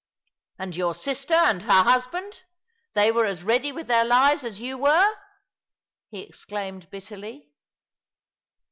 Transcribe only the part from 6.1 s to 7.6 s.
exclaimed bitterly.